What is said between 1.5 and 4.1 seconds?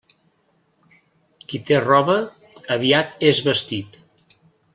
Qui té roba, aviat és vestit.